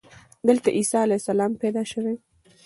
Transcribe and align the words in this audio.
دلته 0.47 0.69
عیسی 0.77 0.97
علیه 1.03 1.19
السلام 1.21 1.51
پیدا 1.61 1.83
شوی. 1.91 2.15